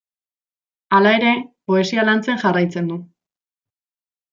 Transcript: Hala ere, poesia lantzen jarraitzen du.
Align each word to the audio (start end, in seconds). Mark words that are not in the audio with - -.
Hala 0.99 1.11
ere, 1.19 1.35
poesia 1.73 2.09
lantzen 2.11 2.43
jarraitzen 2.47 2.93
du. 2.95 3.01